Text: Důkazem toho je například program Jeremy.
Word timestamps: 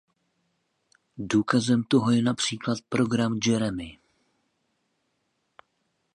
Důkazem 1.17 1.83
toho 1.83 2.11
je 2.11 2.21
například 2.21 2.77
program 2.89 3.39
Jeremy. 3.47 3.97